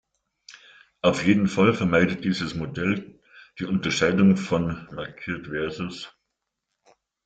Auf 1.03 1.23
jeden 1.27 1.47
Fall 1.47 1.75
vermeidet 1.75 2.23
dieses 2.25 2.55
Modell 2.55 3.19
die 3.59 3.65
Unterscheidung 3.65 4.35
von 4.35 4.87
markiert 4.91 5.45
vs. 5.49 6.11